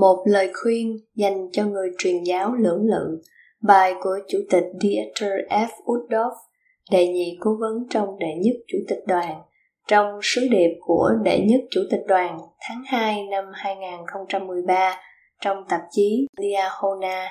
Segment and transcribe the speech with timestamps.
[0.00, 3.22] Một lời khuyên dành cho người truyền giáo lưỡng lự,
[3.62, 5.68] bài của Chủ tịch Dieter F.
[5.84, 6.34] Uddorf,
[6.90, 9.42] đệ nhị cố vấn trong đệ nhất Chủ tịch đoàn,
[9.88, 14.96] trong sứ điệp của đệ nhất Chủ tịch đoàn tháng 2 năm 2013
[15.40, 17.28] trong tạp chí Liahona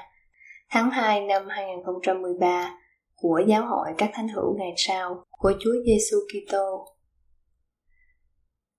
[0.70, 2.77] tháng 2 năm 2013
[3.16, 6.86] của Giáo hội các thánh hữu ngày sau của Chúa Giêsu Kitô.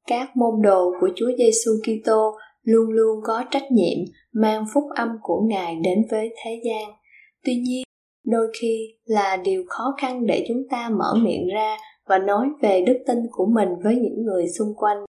[0.07, 2.35] Các môn đồ của Chúa Giêsu Kitô
[2.69, 3.99] luôn luôn có trách nhiệm,
[4.33, 6.91] mang phúc âm của ngài đến với thế gian.
[7.45, 7.85] Tuy nhiên,
[8.27, 11.77] đôi khi là điều khó khăn để chúng ta mở miệng ra
[12.09, 15.05] và nói về đức tin của mình với những người xung quanh.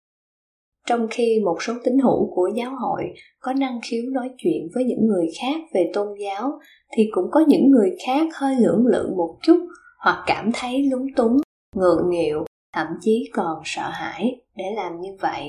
[0.86, 3.02] Trong khi một số tín hữu của giáo hội
[3.40, 6.58] có năng khiếu nói chuyện với những người khác về tôn giáo,
[6.96, 9.58] thì cũng có những người khác hơi lưỡng lự một chút
[10.04, 11.36] hoặc cảm thấy lúng túng,
[11.76, 15.48] ngượng nghịu, thậm chí còn sợ hãi để làm như vậy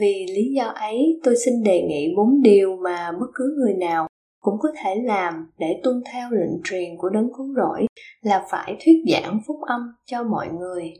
[0.00, 4.06] vì lý do ấy, tôi xin đề nghị bốn điều mà bất cứ người nào
[4.40, 7.86] cũng có thể làm để tuân theo lệnh truyền của đấng cứu rỗi
[8.20, 10.92] là phải thuyết giảng phúc âm cho mọi người.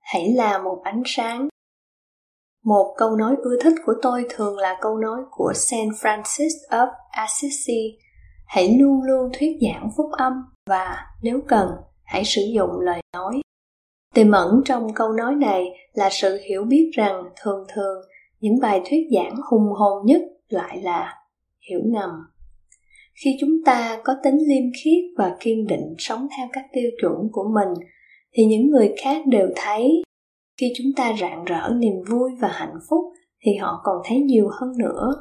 [0.00, 1.48] Hãy là một ánh sáng.
[2.64, 6.88] Một câu nói ưa thích của tôi thường là câu nói của Saint Francis of
[7.10, 7.98] Assisi.
[8.46, 10.32] Hãy luôn luôn thuyết giảng phúc âm
[10.66, 11.68] và nếu cần,
[12.04, 13.40] hãy sử dụng lời nói
[14.14, 17.98] tiềm ẩn trong câu nói này là sự hiểu biết rằng thường thường
[18.40, 21.14] những bài thuyết giảng hùng hồn nhất lại là
[21.70, 22.10] hiểu ngầm.
[23.24, 27.14] Khi chúng ta có tính liêm khiết và kiên định sống theo các tiêu chuẩn
[27.32, 27.86] của mình,
[28.32, 30.02] thì những người khác đều thấy
[30.60, 33.04] khi chúng ta rạng rỡ niềm vui và hạnh phúc
[33.40, 35.14] thì họ còn thấy nhiều hơn nữa.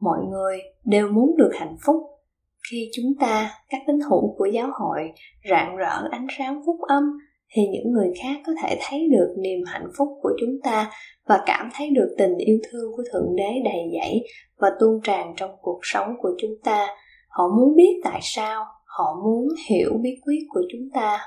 [0.00, 1.96] Mọi người đều muốn được hạnh phúc.
[2.70, 5.12] Khi chúng ta, các tín hữu của giáo hội
[5.50, 7.02] rạng rỡ ánh sáng phúc âm
[7.52, 10.90] thì những người khác có thể thấy được niềm hạnh phúc của chúng ta
[11.28, 14.22] và cảm thấy được tình yêu thương của thượng đế đầy dẫy
[14.58, 16.86] và tuôn tràn trong cuộc sống của chúng ta.
[17.28, 21.20] Họ muốn biết tại sao, họ muốn hiểu bí quyết của chúng ta.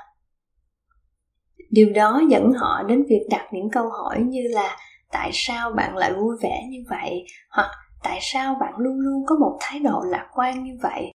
[1.70, 4.76] Điều đó dẫn họ đến việc đặt những câu hỏi như là,
[5.12, 7.24] tại sao bạn lại vui vẻ như vậy?
[7.50, 7.70] hoặc,
[8.02, 11.12] tại sao bạn luôn luôn có một thái độ lạc quan như vậy?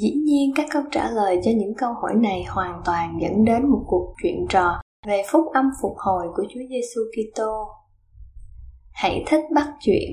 [0.00, 3.70] Dĩ nhiên các câu trả lời cho những câu hỏi này hoàn toàn dẫn đến
[3.70, 7.68] một cuộc chuyện trò về phúc âm phục hồi của Chúa Giêsu Kitô.
[8.92, 10.10] Hãy thích bắt chuyện.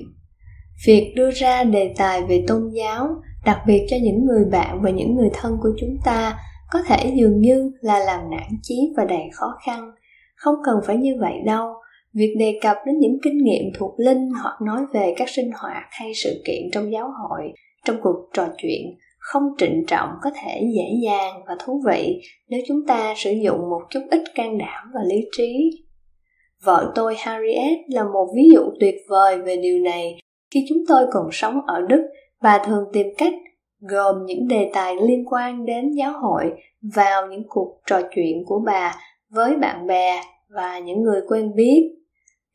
[0.86, 3.08] Việc đưa ra đề tài về tôn giáo,
[3.46, 6.40] đặc biệt cho những người bạn và những người thân của chúng ta,
[6.72, 9.92] có thể dường như là làm nản chí và đầy khó khăn.
[10.36, 11.74] Không cần phải như vậy đâu.
[12.14, 15.84] Việc đề cập đến những kinh nghiệm thuộc linh hoặc nói về các sinh hoạt
[15.90, 17.54] hay sự kiện trong giáo hội
[17.86, 22.62] trong cuộc trò chuyện không trịnh trọng, có thể dễ dàng và thú vị nếu
[22.68, 25.72] chúng ta sử dụng một chút ít can đảm và lý trí.
[26.64, 30.20] Vợ tôi harriet là một ví dụ tuyệt vời về điều này.
[30.52, 32.08] Khi chúng tôi còn sống ở đức,
[32.42, 33.34] bà thường tìm cách
[33.80, 36.44] gồm những đề tài liên quan đến giáo hội
[36.96, 38.96] vào những cuộc trò chuyện của bà
[39.30, 41.94] với bạn bè và những người quen biết.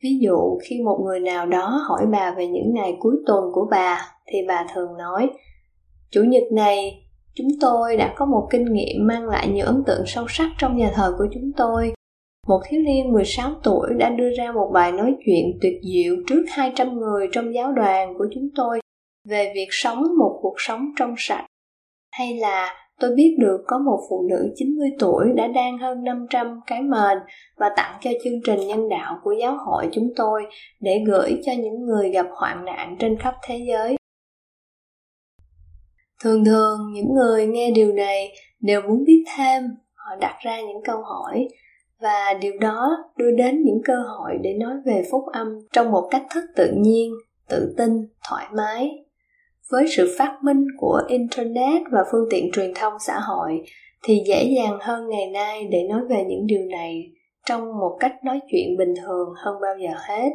[0.03, 3.67] Ví dụ, khi một người nào đó hỏi bà về những ngày cuối tuần của
[3.71, 5.29] bà, thì bà thường nói
[6.13, 10.03] Chủ nhật này, chúng tôi đã có một kinh nghiệm mang lại nhiều ấn tượng
[10.05, 11.93] sâu sắc trong nhà thờ của chúng tôi.
[12.47, 16.45] Một thiếu niên 16 tuổi đã đưa ra một bài nói chuyện tuyệt diệu trước
[16.49, 18.79] 200 người trong giáo đoàn của chúng tôi
[19.29, 21.45] về việc sống một cuộc sống trong sạch.
[22.11, 26.59] Hay là tôi biết được có một phụ nữ 90 tuổi đã đang hơn 500
[26.67, 27.17] cái mền
[27.57, 30.43] và tặng cho chương trình nhân đạo của giáo hội chúng tôi
[30.79, 33.95] để gửi cho những người gặp hoạn nạn trên khắp thế giới
[36.23, 40.83] thường thường, những người nghe điều này đều muốn biết thêm, họ đặt ra những
[40.83, 41.47] câu hỏi,
[42.01, 46.07] và điều đó đưa đến những cơ hội để nói về phúc âm trong một
[46.11, 47.13] cách thức tự nhiên,
[47.49, 47.89] tự tin,
[48.29, 48.89] thoải mái.
[49.71, 53.63] Với sự phát minh của internet và phương tiện truyền thông xã hội,
[54.03, 57.11] thì dễ dàng hơn ngày nay để nói về những điều này
[57.45, 60.29] trong một cách nói chuyện bình thường hơn bao giờ hết.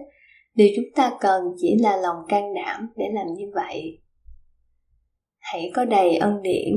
[0.54, 3.98] Điều chúng ta cần chỉ là lòng can đảm để làm như vậy
[5.52, 6.74] hãy có đầy ân điển.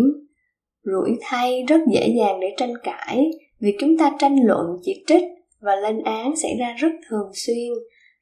[0.83, 5.23] Rủi thay rất dễ dàng để tranh cãi, vì chúng ta tranh luận chỉ trích
[5.61, 7.73] và lên án xảy ra rất thường xuyên.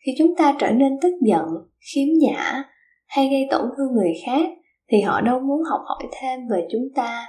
[0.05, 1.45] Khi chúng ta trở nên tức giận,
[1.93, 2.63] khiếm nhã,
[3.07, 4.49] hay gây tổn thương người khác,
[4.91, 7.25] thì họ đâu muốn học hỏi thêm về chúng ta.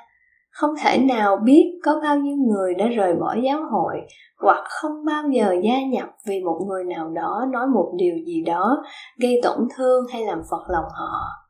[0.50, 3.96] Không thể nào biết có bao nhiêu người đã rời bỏ giáo hội,
[4.38, 8.42] hoặc không bao giờ gia nhập vì một người nào đó nói một điều gì
[8.46, 8.82] đó
[9.18, 11.40] gây tổn thương hay làm phật lòng họ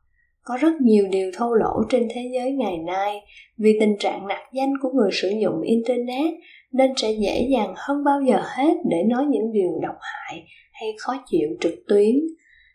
[0.43, 3.21] có rất nhiều điều thô lỗ trên thế giới ngày nay
[3.57, 6.33] vì tình trạng nặc danh của người sử dụng internet
[6.71, 10.89] nên sẽ dễ dàng hơn bao giờ hết để nói những điều độc hại hay
[10.99, 12.15] khó chịu trực tuyến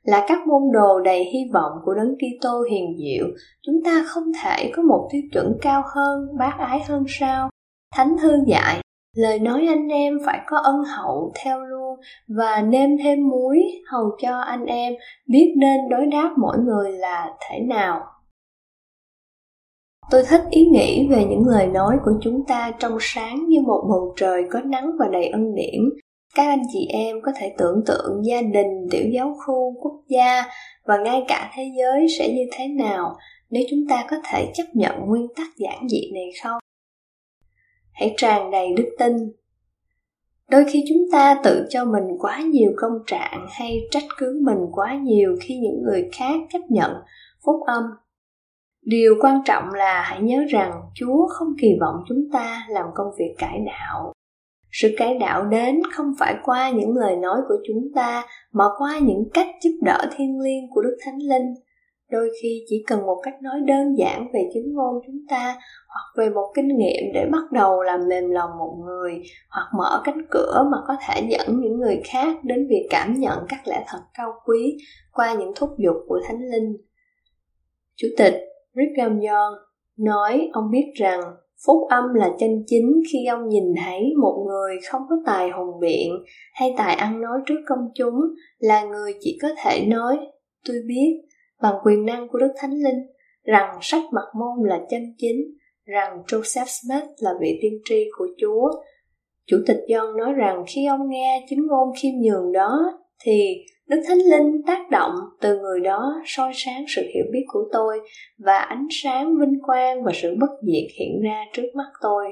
[0.03, 3.27] là các môn đồ đầy hy vọng của đấng Kitô hiền diệu,
[3.63, 7.51] chúng ta không thể có một tiêu chuẩn cao hơn, bác ái hơn sao?
[7.95, 8.81] Thánh thư dạy,
[9.17, 11.86] lời nói anh em phải có ân hậu theo luôn
[12.29, 13.59] và nêm thêm muối
[13.93, 14.93] hầu cho anh em
[15.27, 18.01] biết nên đối đáp mỗi người là thể nào.
[20.11, 23.87] Tôi thích ý nghĩ về những lời nói của chúng ta trong sáng như một
[23.91, 25.81] bầu trời có nắng và đầy ân điển,
[26.35, 30.45] các anh chị em có thể tưởng tượng gia đình tiểu giáo khu quốc gia
[30.85, 33.17] và ngay cả thế giới sẽ như thế nào
[33.51, 36.59] nếu chúng ta có thể chấp nhận nguyên tắc giản dị này không?
[37.93, 39.13] Hãy tràn đầy đức tin
[40.51, 44.59] đôi khi chúng ta tự cho mình quá nhiều công trạng hay trách cứ mình
[44.73, 46.91] quá nhiều khi những người khác chấp nhận,
[47.47, 47.83] phúc âm.
[48.83, 53.07] Điều quan trọng là hãy nhớ rằng chúa không kỳ vọng chúng ta làm công
[53.19, 54.13] việc cải đạo.
[54.73, 58.99] Sự cải đạo đến không phải qua những lời nói của chúng ta, mà qua
[58.99, 61.55] những cách giúp đỡ thiên liêng của đức thánh linh
[62.11, 65.57] đôi khi chỉ cần một cách nói đơn giản về chứng ngôn chúng ta,
[65.89, 70.03] hoặc về một kinh nghiệm để bắt đầu làm mềm lòng một người, hoặc mở
[70.05, 73.85] cánh cửa mà có thể dẫn những người khác đến việc cảm nhận các lẽ
[73.89, 74.77] thật cao quý
[75.13, 76.77] qua những thúc giục của thánh linh.
[77.97, 78.35] Chủ tịch
[78.75, 79.55] rick young
[79.99, 81.21] nói, ông biết rằng
[81.67, 85.81] phúc âm là chân chính khi ông nhìn thấy một người không có tài hùng
[85.81, 86.13] biện
[86.55, 88.15] hay tài ăn nói trước công chúng,
[88.59, 90.19] là người chỉ có thể nói,
[90.69, 91.26] tôi biết
[91.63, 93.07] bằng quyền năng của đức thánh linh
[93.45, 95.37] rằng sách mặt môn là chân chính
[95.85, 98.71] rằng joseph smith là vị tiên tri của chúa
[99.47, 103.55] chủ tịch john nói rằng khi ông nghe chính ngôn khiêm nhường đó thì
[103.89, 108.01] Đức Thánh Linh tác động từ người đó soi sáng sự hiểu biết của tôi
[108.39, 112.27] và ánh sáng vinh quang và sự bất diệt hiện ra trước mắt tôi.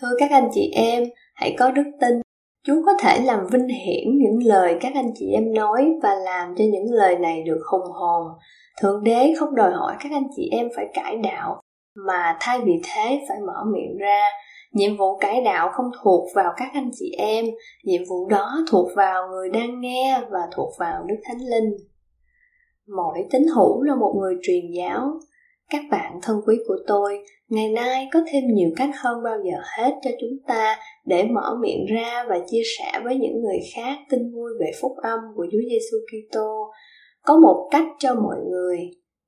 [0.00, 1.04] Thưa các anh chị em,
[1.34, 2.20] hãy có đức tin.
[2.66, 6.54] Chúa có thể làm vinh hiển những lời các anh chị em nói và làm
[6.56, 8.26] cho những lời này được hùng hồn.
[8.80, 11.60] Thượng đế không đòi hỏi các anh chị em phải cải đạo,
[12.06, 14.28] mà thay vì thế phải mở miệng ra.
[14.72, 17.44] Nhiệm vụ cải đạo không thuộc vào các anh chị em
[17.84, 21.70] nhiệm vụ đó thuộc vào người đang nghe và thuộc vào đức thánh linh.
[22.96, 25.10] Mỗi tín hữu là một người truyền giáo.
[25.70, 29.58] Các bạn thân quý của tôi ngày nay có thêm nhiều cách hơn bao giờ
[29.78, 30.76] hết cho chúng ta
[31.06, 34.92] để mở miệng ra và chia sẻ với những người khác tin vui về phúc
[35.02, 36.70] âm của Chúa Giêsu Kitô.
[37.26, 38.78] Có một cách cho mọi người,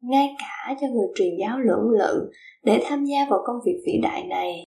[0.03, 2.31] ngay cả cho người truyền giáo lưỡng lự
[2.65, 4.65] để tham gia vào công việc vĩ đại này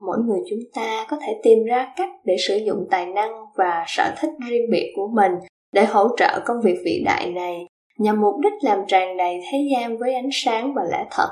[0.00, 3.84] mỗi người chúng ta có thể tìm ra cách để sử dụng tài năng và
[3.86, 5.32] sở thích riêng biệt của mình
[5.72, 7.66] để hỗ trợ công việc vĩ đại này
[7.98, 11.28] nhằm mục đích làm tràn đầy thế gian với ánh sáng và lẽ thật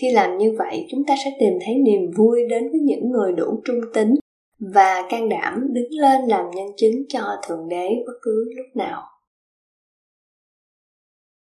[0.00, 3.32] khi làm như vậy, chúng ta sẽ tìm thấy niềm vui đến với những người
[3.32, 4.14] đủ trung tính
[4.58, 9.02] và can đảm đứng lên làm nhân chứng cho thượng đế bất cứ lúc nào.